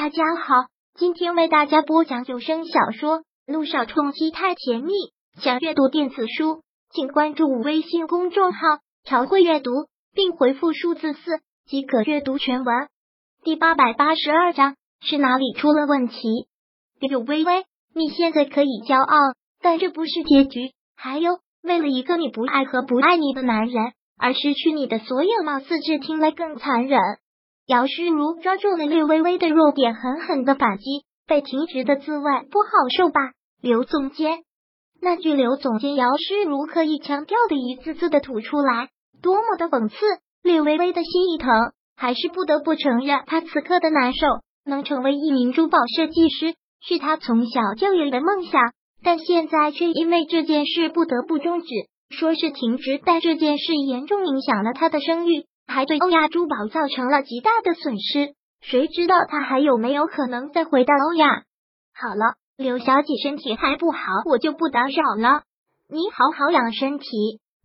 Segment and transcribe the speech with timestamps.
[0.00, 0.54] 大家好，
[0.94, 4.92] 今天为大家播讲有声小说《路上冲击太甜蜜》。
[5.42, 8.60] 想阅读电子书，请关注微信公众号
[9.02, 9.72] “朝会阅读”，
[10.14, 12.86] 并回复数字四即可阅读全文。
[13.42, 16.46] 第八百八十二章是哪里出了问题？
[17.00, 19.18] 柳微微，你现在可以骄傲，
[19.60, 20.74] 但这不是结局。
[20.94, 23.82] 还有，为了一个你不爱和不爱你的男人
[24.16, 27.00] 而失去你的所有，貌似这听来更残忍。
[27.68, 31.04] 姚诗如抓住了略微微的弱点，狠狠的反击。
[31.26, 33.20] 被停职的滋味不好受吧？
[33.60, 34.38] 刘总监，
[35.02, 38.88] 那句刘总监姚诗如刻意强调的一字字的吐出来，
[39.20, 39.96] 多么的讽刺！
[40.42, 41.52] 略微微的心一疼，
[41.94, 44.26] 还是不得不承认，她此刻的难受。
[44.64, 48.62] 能成为一名珠宝设计师，是她从小就有的梦想，
[49.02, 51.66] 但现在却因为这件事不得不终止。
[52.08, 55.44] 说是停职，但这件事严重影响了她的声誉。
[55.68, 61.44] 还对欧亚珠宝造成了极大的损失，谁知道他还有没有可能再回到欧亚？
[61.94, 65.42] 好了，刘小姐身体还不好，我就不打扰了。
[65.90, 67.06] 你好好养身体，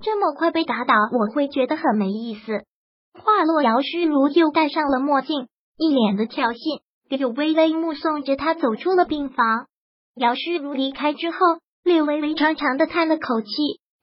[0.04, 2.66] 这么快被打倒，我会觉得很没意思。
[3.14, 6.82] 话落，姚诗如又戴上了墨镜，一脸的挑衅。
[7.10, 9.68] 柳微微目送着他走出了病房。
[10.16, 11.38] 姚诗如离开之后，
[11.84, 13.48] 柳微微长长的叹了口气。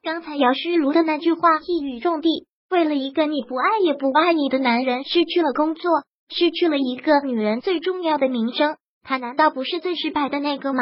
[0.02, 2.28] 刚才姚诗如的那句话一语中的。
[2.70, 5.90] 为了一个你不爱也不爱你的男人，失去了工作，
[6.28, 10.80] 失去了一个女人最重要的名声，他难道不是最失败的那个吗？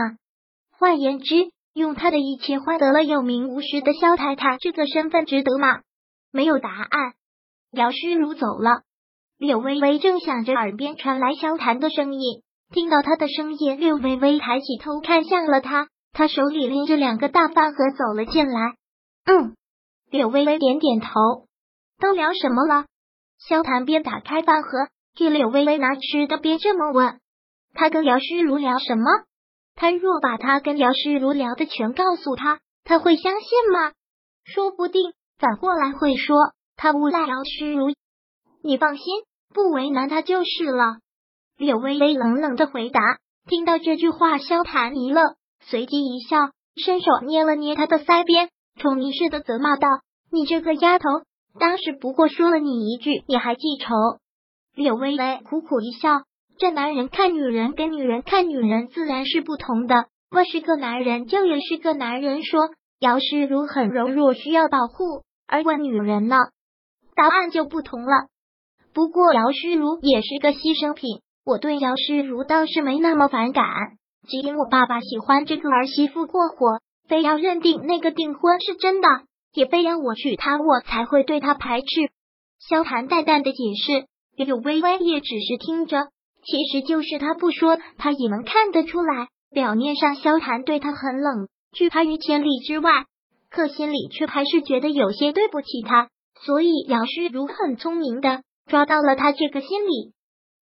[0.70, 1.34] 换言之，
[1.72, 5.81] 用他的一切换得了有名无实的萧太太这个身份，值得吗？
[6.31, 7.14] 没有答案。
[7.72, 8.83] 姚诗如走了，
[9.39, 12.42] 柳微微正想着，耳边传来萧谈的声音。
[12.70, 18.75] 听到他的声音，柳微微抬起头看向了他，他手里拎着两个大饭盒走了进来。
[19.25, 19.56] 嗯，
[20.11, 21.47] 柳微微点点头。
[21.98, 22.86] 都聊什么了？
[23.38, 24.70] 萧谈边打开饭盒
[25.16, 27.20] 给柳微微拿吃的，边这么问。
[27.74, 29.04] 他跟姚诗如聊什么？
[29.74, 33.92] 他若把他跟姚诗如聊的全告诉他，他会相信吗？
[34.44, 36.37] 说不定反过来会说
[36.76, 37.92] 他诬赖姚诗如。
[38.62, 39.04] 你放心，
[39.54, 40.97] 不为难他就是了。
[41.56, 43.00] 柳微微冷冷的回答。
[43.47, 49.88] 听到这句话，萧谈一愣，随即一笑，伸手捏了捏他的腮边，宠溺似的责骂道
[50.31, 51.08] ：“你这个丫头！”
[51.58, 53.94] 当时不过说了你一句，你还记仇？
[54.74, 56.22] 柳微微苦苦一笑，
[56.58, 60.06] 这男人看女人跟女人看女人自然是不同的。
[60.30, 62.44] 问是个男人，就也是个男人。
[62.44, 62.70] 说
[63.00, 66.36] 姚诗如很柔弱，需要保护，而问女人呢，
[67.14, 68.28] 答案就不同了。
[68.92, 73.64] 不过姚诗如也是个牺牲品，我对姚诗如倒是没那么反感，
[74.28, 79.08] 只因我爸爸喜欢这个儿媳妇过火，非要认定那个订婚是真的。
[79.58, 81.86] 也非要我娶她，我才会对她排斥。
[82.60, 85.96] 萧谈淡淡的解释，柳微微也只是听着。
[86.44, 89.26] 其实就是他不说，他也能看得出来。
[89.50, 93.06] 表面上萧谈对他很冷，拒他于千里之外，
[93.50, 96.08] 可心里却还是觉得有些对不起他。
[96.40, 100.12] 所以姚诗如很聪明的抓到了他这个心理。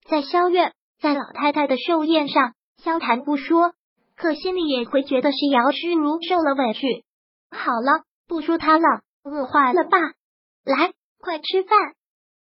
[0.08, 3.72] 在萧院，在老太太的寿宴上，萧谈不说，
[4.16, 7.04] 可心里也会觉得是姚诗如受了委屈。
[7.50, 8.04] 好了。
[8.26, 8.84] 不说他了，
[9.22, 9.98] 饿坏了吧？
[10.64, 11.78] 来，快吃饭。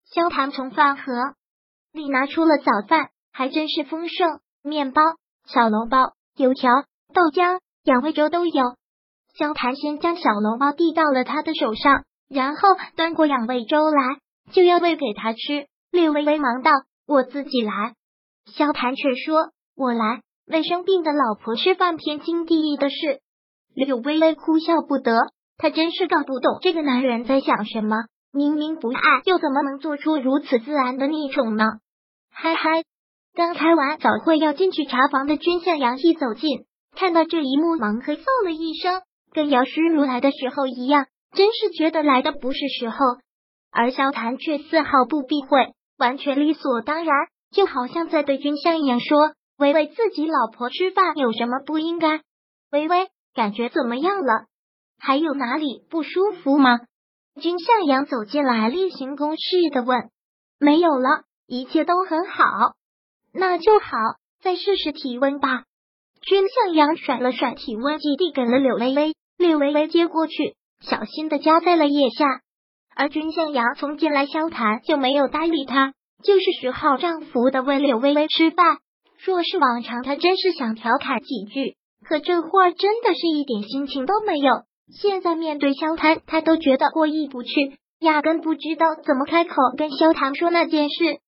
[0.06, 1.12] 萧谈从饭盒
[1.92, 5.02] 里拿出了早饭，还真是丰盛，面包、
[5.46, 6.72] 小笼包、油条、
[7.14, 8.64] 豆浆、养胃粥都有。
[9.38, 12.62] 萧谈先将小笼包递到了他的手上，然后
[12.96, 14.20] 端过养胃粥来，
[14.52, 15.68] 就要喂给他吃。
[15.92, 16.72] 略微微忙道
[17.08, 17.96] ：“我自己来。”
[18.52, 23.22] 萧谈却说：“我来。”为生病的老婆吃饭，天经地义的事。
[23.74, 25.32] 柳微微哭笑不得。
[25.58, 27.96] 他真是搞不懂这个男人在想什么，
[28.34, 31.66] 明明不爱，又怎么能做出如此自然的溺宠呢？
[32.30, 32.84] 嗨嗨，
[33.34, 39.02] 刚开完早会要进去查房的君向阳一走近，看到这一幕，忙咳嗽了一声，
[39.32, 42.98] 跟姚诗如来的时候一样，真是觉得来的不是时候。
[43.72, 47.16] 而萧谈却丝毫不避讳，完全理所当然，
[47.52, 52.22] 就好像在对君向阳说：“微微自己老婆吃饭有什么不应该？”
[52.72, 54.46] 微微感觉怎么样了？
[54.98, 56.80] 还有哪里不舒服吗？
[57.42, 60.10] 君向阳走进来，例行公事的问
[60.58, 62.46] ：“没有了，一切都很好。”
[63.34, 63.98] 那就好，
[64.42, 65.64] 再试试体温吧。
[66.22, 69.16] 君向阳甩了甩体温计，递给了柳微微。
[69.38, 72.26] 柳微微接过去，小心的夹在了腋下。
[72.96, 75.94] 而君向阳从进来相谈就没有搭理他，
[76.24, 78.78] 就是十号丈夫的喂柳微微吃饭。
[79.22, 81.76] 若是往常，他真是想调侃几句，
[82.06, 84.64] 可这会儿真的是一点心情都没有。
[84.92, 91.20] 现在面对萧谈，他都觉得过意不去，压根不知道怎么开口跟萧谈说那件事。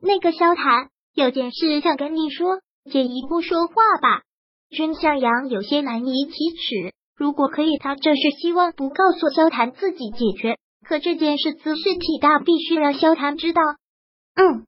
[0.00, 2.60] 那个萧谈有件事想跟你说，
[2.90, 4.22] 借一步说话吧。
[4.70, 6.94] 君向阳有些难以启齿。
[7.14, 10.56] 如果可以，他这是希望不告诉萧谈自己解决。
[10.84, 13.62] 可这件事姿势体大，必须让萧谈知道。
[14.34, 14.66] 嗯，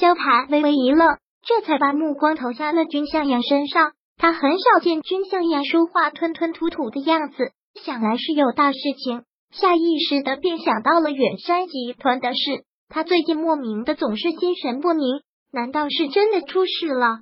[0.00, 3.92] 萧谈微微一愣，这才把目光投向了君向阳身上。
[4.16, 9.22] 他很少见君向阳说话吞吞吐吐的样子，想来是有大事情。
[9.50, 12.64] 下意识的便想到了远山集团的事。
[12.88, 15.20] 他最近莫名的总是心神不宁，
[15.52, 17.20] 难道是真的出事了？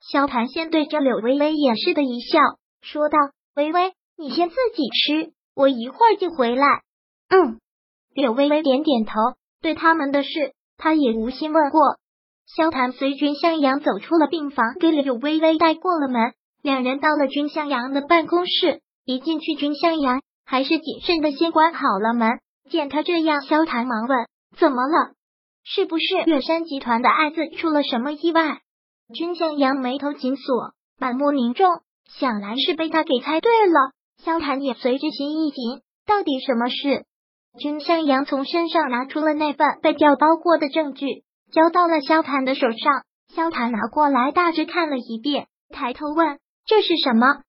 [0.00, 2.38] 萧谭先对着柳微微掩饰的一笑，
[2.82, 3.18] 说道
[3.56, 6.66] ：“微微。”你先自己吃，我一会儿就回来。
[7.30, 7.58] 嗯，
[8.12, 9.14] 柳微微点点头。
[9.62, 11.80] 对他们的事，他也无心问过。
[12.46, 16.34] 萧谭随君向阳走出了病房，给柳微微带过了门。
[16.62, 22.40] 两人到了君向阳的办公室，一进去，君向阳还是谨慎的先关好了门。
[22.70, 24.26] 见他这样，萧谈忙问
[24.56, 25.14] ：“怎么了？
[25.64, 28.60] 是不是月山集团的爱子出了什么意外？”
[29.12, 31.68] 君向阳眉头紧锁，满目凝重，
[32.18, 33.92] 想来是被他给猜对了。
[34.22, 37.06] 萧谈也随之心一紧，到底什么事？
[37.58, 43.02] 君向阳从身上拿出了那份被调包过的证据，交到了萧谈的手上。
[43.34, 47.42] 萧谈拿过来，大致看了一遍，抬头问：“这是什么？”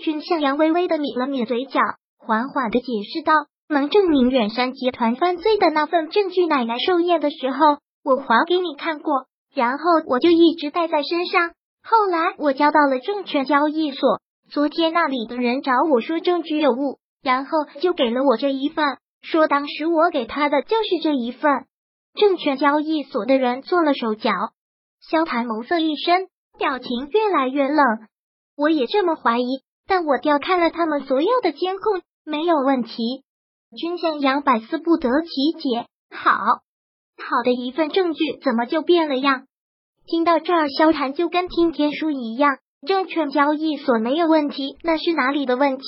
[0.00, 1.80] 君向阳微微的抿了抿嘴角，
[2.18, 3.32] 缓缓的解释道
[3.68, 11.50] ：“能证明远山集团犯罪的那份证据，奶奶寿宴的时候我还给你看过，然后我就一直带在身上。
[11.82, 17.50] 后来我交到了证券交易所。”昨天那里的人找我说证据有误，然后
[17.80, 21.64] 就给了我这一份，说当时我给他的就是这一份。
[22.14, 24.30] 证券交易所的人做了手脚。
[25.00, 26.28] 萧谈眸色一深，
[26.58, 27.78] 表情越来越冷。
[28.56, 29.62] 我也这么怀疑，
[29.92, 33.24] 但我调看了他们所有的监控，没有问题。
[33.76, 35.86] 君向阳百思不得其解。
[36.10, 39.42] 好好的一份证据，怎么就变了样？
[40.06, 42.56] 听到这儿，萧谈就跟听天书一样。
[42.86, 45.84] 证券交易所没有问题，那是哪里的问题？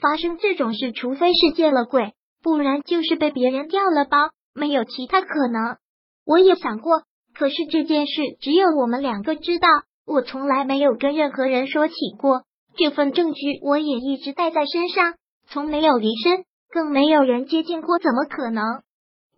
[0.00, 5.76] 发生这种事，除非是见了鬼，不然就是被别人调了包，没有其他可能。
[6.24, 7.02] 我也想过，
[7.34, 9.68] 可是这件事只有我们两个知道，
[10.06, 12.44] 我从来没有跟任何人说起过。
[12.82, 15.12] 这份证据我也一直带在身上，
[15.50, 18.64] 从没有离身，更没有人接近过，怎么可能？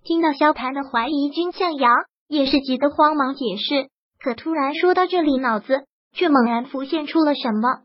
[0.05, 1.93] 听到萧盘的怀疑，君向阳
[2.29, 3.89] 也是急得慌忙解释，
[4.23, 5.87] 可突然说到这里，脑子。
[6.15, 7.85] 却猛然浮现出了什么？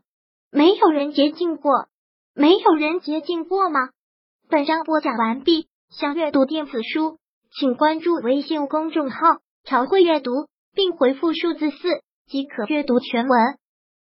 [0.52, 1.88] 没有人接近过，
[2.34, 3.88] 没有人接近过吗？
[4.48, 5.66] 本章播讲完毕。
[5.90, 7.16] 想阅读电子书，
[7.58, 9.16] 请关注微信公众号
[9.64, 10.30] “朝会阅读”，
[10.76, 11.76] 并回复数字四
[12.28, 13.57] 即可阅读全文。